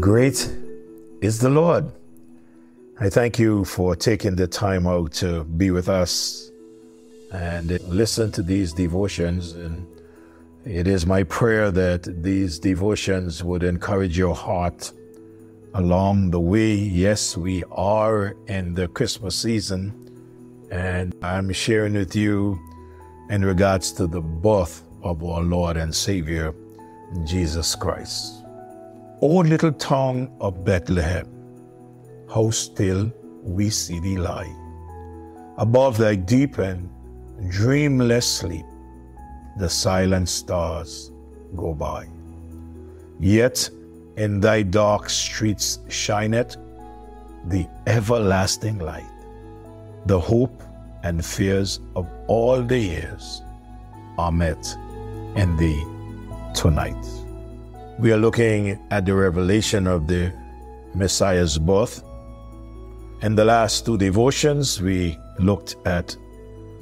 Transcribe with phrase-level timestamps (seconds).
[0.00, 0.50] Great
[1.20, 1.92] is the Lord.
[2.98, 6.50] I thank you for taking the time out to be with us
[7.34, 9.52] and listen to these devotions.
[9.52, 9.86] And
[10.64, 14.90] it is my prayer that these devotions would encourage your heart
[15.74, 16.72] along the way.
[16.72, 19.92] Yes, we are in the Christmas season,
[20.70, 22.58] and I'm sharing with you
[23.28, 26.54] in regards to the birth of our Lord and Savior,
[27.24, 28.44] Jesus Christ.
[29.20, 31.28] O little town of Bethlehem,
[32.32, 33.12] how still
[33.42, 34.52] we see thee lie.
[35.58, 36.88] Above thy deep and
[37.50, 38.64] dreamless sleep,
[39.58, 41.12] the silent stars
[41.56, 42.06] go by.
[43.20, 43.68] Yet
[44.16, 46.56] in thy dark streets shineth
[47.46, 49.10] the everlasting light.
[50.06, 50.62] The hope
[51.02, 53.42] and fears of all the years
[54.18, 54.76] are met
[55.36, 55.84] in thee
[56.54, 57.06] tonight.
[57.98, 60.32] We are looking at the revelation of the
[60.94, 62.02] Messiah's birth.
[63.22, 66.16] In the last two devotions, we looked at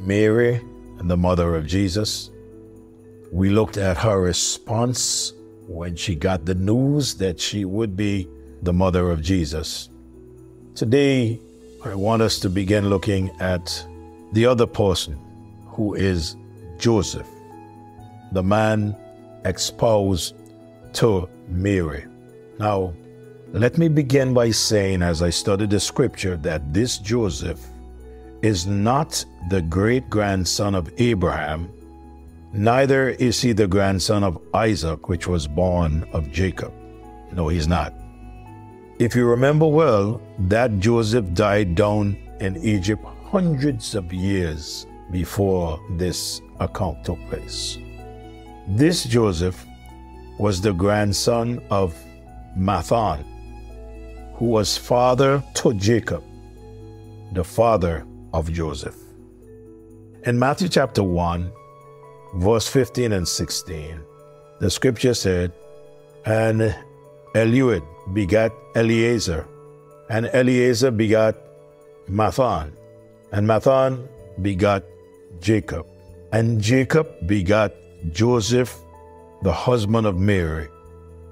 [0.00, 0.60] Mary
[0.98, 2.30] and the mother of Jesus.
[3.30, 5.32] We looked at her response
[5.66, 8.28] when she got the news that she would be
[8.62, 9.90] the mother of Jesus.
[10.74, 11.40] Today,
[11.84, 13.86] I want us to begin looking at
[14.32, 15.18] the other person
[15.66, 16.36] who is
[16.78, 17.26] Joseph,
[18.32, 18.96] the man
[19.44, 20.34] exposed
[20.94, 22.06] to Mary.
[22.58, 22.94] Now,
[23.52, 27.60] let me begin by saying, as I study the scripture, that this Joseph
[28.42, 31.70] is not the great grandson of Abraham,
[32.52, 36.72] neither is he the grandson of Isaac, which was born of Jacob.
[37.32, 37.94] No, he's not.
[38.98, 46.40] If you remember well, that Joseph died down in Egypt hundreds of years before this
[46.60, 47.78] account took place.
[48.68, 49.66] This Joseph
[50.38, 51.96] was the grandson of
[52.56, 53.24] Matthan,
[54.34, 56.22] who was father to Jacob,
[57.32, 58.94] the father of Joseph.
[60.24, 61.50] In Matthew chapter 1,
[62.36, 64.00] verse 15 and 16,
[64.60, 65.52] the scripture said,
[66.24, 66.74] And
[67.34, 67.82] Eliud
[68.14, 69.44] begat Eleazar,
[70.08, 71.34] and Eleazar begat
[72.08, 72.70] Matthan,
[73.32, 74.06] and Matthan
[74.40, 74.84] begat
[75.40, 75.84] Jacob,
[76.30, 77.74] and Jacob begat
[78.10, 78.76] Joseph,
[79.42, 80.68] the husband of Mary,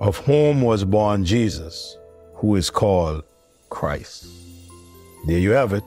[0.00, 1.98] of whom was born Jesus,
[2.36, 3.22] who is called
[3.68, 4.26] Christ.
[5.26, 5.84] There you have it.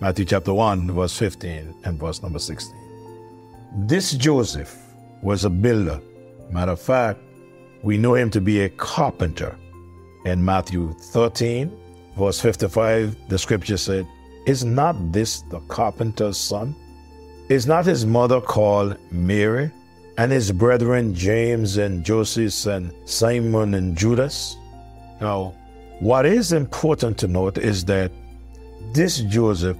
[0.00, 2.74] Matthew chapter 1, verse 15 and verse number 16.
[3.86, 4.76] This Joseph
[5.22, 6.00] was a builder.
[6.50, 7.20] Matter of fact,
[7.82, 9.56] we know him to be a carpenter.
[10.24, 11.70] In Matthew 13,
[12.16, 14.06] verse 55, the scripture said,
[14.46, 16.74] Is not this the carpenter's son?
[17.50, 19.70] Is not his mother called Mary,
[20.16, 24.56] and his brethren James and Joseph and Simon and Judas?
[25.20, 25.54] Now,
[26.00, 28.10] what is important to note is that
[28.92, 29.76] this Joseph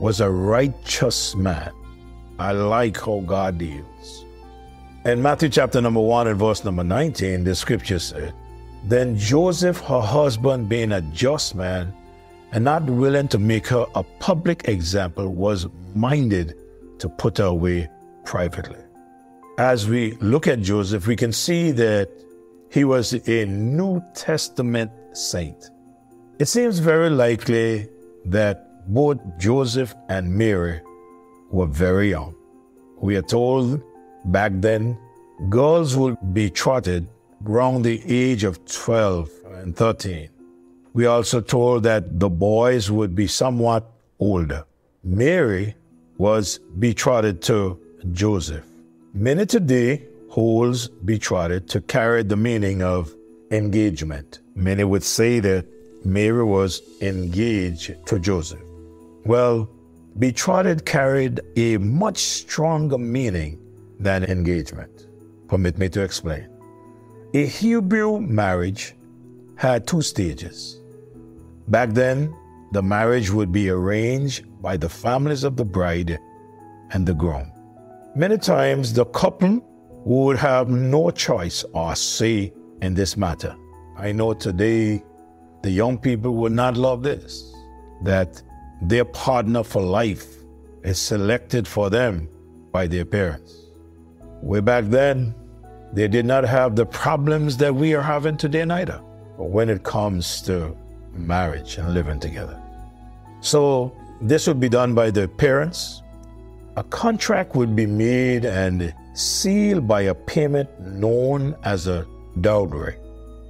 [0.00, 1.72] was a righteous man.
[2.38, 4.24] I like how God deals.
[5.04, 8.32] In Matthew chapter number 1 and verse number 19, the scripture said,
[8.84, 11.92] Then Joseph, her husband, being a just man
[12.52, 16.56] and not willing to make her a public example, was minded
[16.98, 17.88] to put her away
[18.24, 18.83] privately.
[19.58, 22.10] As we look at Joseph, we can see that
[22.70, 25.70] he was a New Testament saint.
[26.40, 27.88] It seems very likely
[28.24, 30.80] that both Joseph and Mary
[31.52, 32.34] were very young.
[32.96, 33.80] We are told
[34.24, 34.98] back then
[35.48, 37.06] girls would be trotted
[37.46, 40.30] around the age of 12 and 13.
[40.94, 43.88] We also told that the boys would be somewhat
[44.18, 44.64] older.
[45.04, 45.76] Mary
[46.18, 47.78] was betrothed to
[48.10, 48.64] Joseph.
[49.16, 53.14] Many today holds betrothed to carry the meaning of
[53.52, 54.40] engagement.
[54.56, 55.66] Many would say that
[56.04, 58.58] Mary was engaged to Joseph.
[59.24, 59.70] Well,
[60.18, 63.60] betrothed carried a much stronger meaning
[64.00, 65.06] than engagement.
[65.46, 66.48] Permit me to explain.
[67.34, 68.96] A Hebrew marriage
[69.54, 70.80] had two stages.
[71.68, 72.34] Back then,
[72.72, 76.18] the marriage would be arranged by the families of the bride
[76.90, 77.53] and the groom.
[78.16, 79.60] Many times, the couple
[80.04, 83.56] would have no choice or say in this matter.
[83.96, 85.02] I know today
[85.64, 87.52] the young people would not love this
[88.04, 88.40] that
[88.82, 90.26] their partner for life
[90.84, 92.28] is selected for them
[92.70, 93.70] by their parents.
[94.42, 95.34] Way back then,
[95.92, 98.98] they did not have the problems that we are having today neither
[99.38, 100.76] when it comes to
[101.14, 102.62] marriage and living together.
[103.40, 106.03] So this would be done by the parents.
[106.76, 112.04] A contract would be made and sealed by a payment known as a
[112.40, 112.96] dowry.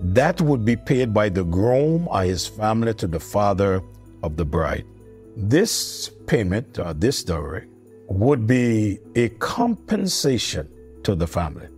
[0.01, 3.81] That would be paid by the groom or his family to the father
[4.23, 4.85] of the bride.
[5.37, 7.67] This payment, or this dowry,
[8.09, 10.69] would be a compensation
[11.05, 11.69] to the family.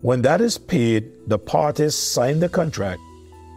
[0.00, 3.00] When that is paid, the parties sign the contract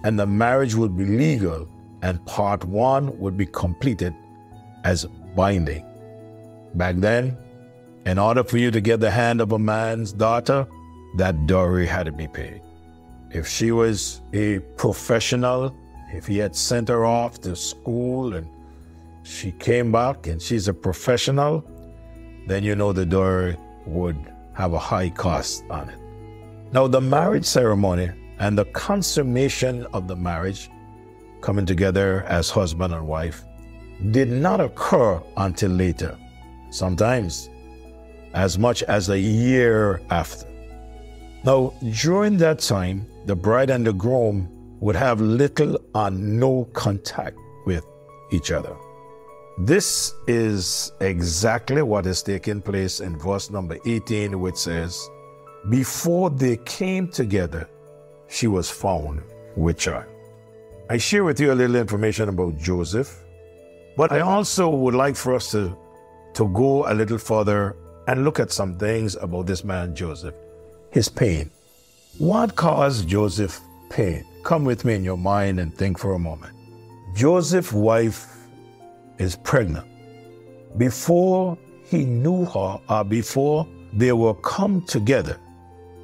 [0.04, 1.69] and the marriage would be legal
[2.02, 4.16] and part one would be completed
[4.84, 5.06] as
[5.36, 5.86] binding.
[6.75, 7.38] Back then,
[8.06, 10.68] in order for you to get the hand of a man's daughter,
[11.18, 12.62] that dowry had to be paid.
[13.31, 15.75] If she was a professional,
[16.13, 18.48] if he had sent her off to school and
[19.24, 21.63] she came back and she's a professional,
[22.48, 24.18] then you know the dowry would
[24.54, 26.00] have a high cost on it.
[26.71, 30.69] Now, the marriage ceremony and the consummation of the marriage,
[31.42, 33.45] coming together as husband and wife,
[34.12, 36.18] did not occur until later,
[36.75, 37.50] sometimes
[38.33, 40.45] as much as a year after.
[41.44, 44.50] Now, during that time, the bride and the groom
[44.81, 47.86] would have little or no contact with
[48.31, 48.75] each other.
[49.57, 55.10] This is exactly what is taking place in verse number 18, which says,
[55.69, 57.69] Before they came together,
[58.28, 59.21] she was found
[59.56, 60.06] with child.
[60.89, 63.24] I share with you a little information about Joseph,
[63.95, 65.75] but I also would like for us to,
[66.35, 67.75] to go a little further
[68.07, 70.35] and look at some things about this man, Joseph.
[70.91, 71.49] His pain.
[72.17, 73.59] What caused Joseph
[73.89, 74.25] pain?
[74.43, 76.53] Come with me in your mind and think for a moment.
[77.15, 78.27] Joseph's wife
[79.17, 79.87] is pregnant.
[80.77, 85.39] Before he knew her, or before they were come together,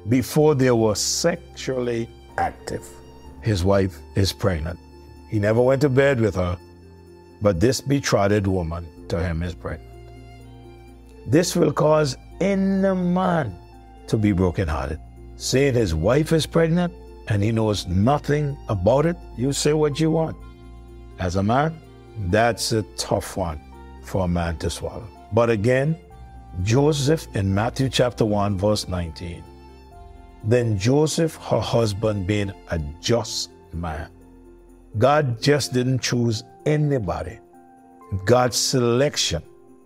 [0.08, 2.08] before they were sexually
[2.38, 2.88] active,
[3.42, 4.78] his wife is pregnant.
[5.28, 6.58] He never went to bed with her,
[7.42, 9.91] but this betrothed woman to him is pregnant.
[11.26, 13.56] This will cause any man
[14.08, 15.00] to be brokenhearted.
[15.36, 16.92] Saying his wife is pregnant
[17.28, 20.36] and he knows nothing about it, you say what you want.
[21.18, 21.80] As a man,
[22.28, 23.60] that's a tough one
[24.02, 25.06] for a man to swallow.
[25.32, 25.96] But again,
[26.62, 29.42] Joseph in Matthew chapter 1, verse 19.
[30.44, 34.10] Then Joseph, her husband, being a just man.
[34.98, 37.38] God just didn't choose anybody.
[38.24, 39.42] God's selection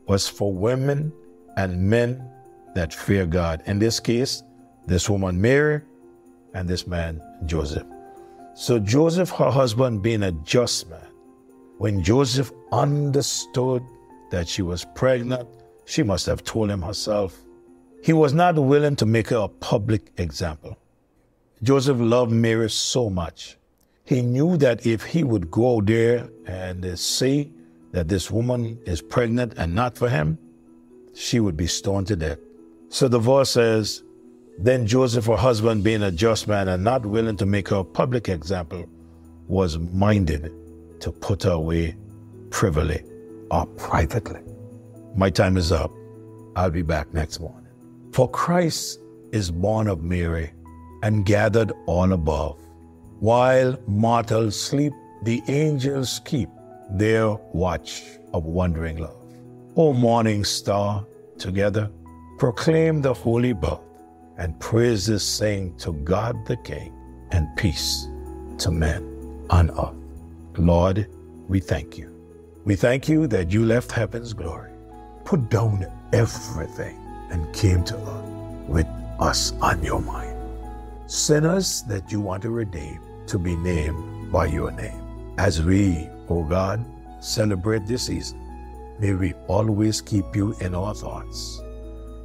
[0.09, 1.13] was for women
[1.57, 2.31] and men
[2.75, 3.63] that fear God.
[3.67, 4.43] In this case,
[4.87, 5.81] this woman Mary
[6.55, 7.87] and this man Joseph.
[8.55, 11.01] So Joseph, her husband, being a just man,
[11.79, 13.83] when Joseph understood
[14.31, 15.49] that she was pregnant,
[15.85, 17.45] she must have told him herself.
[18.03, 20.77] He was not willing to make her a public example.
[21.63, 23.57] Joseph loved Mary so much.
[24.05, 27.51] He knew that if he would go there and say
[27.93, 30.39] that this woman is pregnant and not for him,
[31.17, 32.39] she would be stoned to death.
[32.91, 34.05] So the verse says,
[34.59, 37.85] Then Joseph, her husband, being a just man and not willing to make her a
[37.85, 38.85] public example,
[39.49, 40.53] was minded
[41.01, 41.97] to put her away
[42.51, 43.03] privily
[43.51, 44.41] or privately.
[45.15, 45.91] My time is up.
[46.55, 47.71] I'll be back next morning.
[48.13, 49.01] For Christ
[49.33, 50.53] is born of Mary
[51.03, 52.59] and gathered on above.
[53.21, 54.93] While mortals sleep,
[55.23, 56.51] the angels keep
[56.91, 58.03] their watch
[58.35, 59.16] of wondering love.
[59.79, 61.05] O morning star,
[61.37, 61.91] together
[62.39, 63.81] proclaim the holy birth
[64.39, 66.95] and praises sing to God the King
[67.31, 68.09] and peace
[68.57, 69.03] to men
[69.51, 69.95] on earth.
[70.57, 71.11] Lord,
[71.47, 72.11] we thank you.
[72.65, 74.73] We thank you that you left heaven's glory,
[75.27, 76.99] put down everything,
[77.31, 78.87] and came to earth with
[79.21, 80.39] us on your mind.
[81.05, 85.03] Sinners that you want to redeem to be named by your name.
[85.37, 86.83] As we, O God,
[87.21, 88.41] celebrate this season,
[88.99, 91.61] may we always keep you in our thoughts.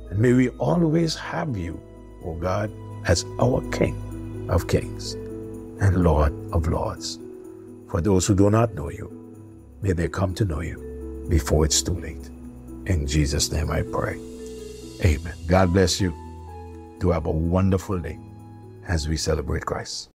[0.10, 1.82] And may we always have you,
[2.24, 2.72] O oh God,
[3.06, 7.20] as our King of kings and Lord of lords.
[7.90, 9.10] For those who do not know you,
[9.82, 12.30] may they come to know you before it's too late.
[12.86, 14.20] In Jesus' name I pray.
[15.04, 15.34] Amen.
[15.48, 16.14] God bless you.
[17.00, 18.20] Do have a wonderful day
[18.88, 20.10] as we celebrate Christ.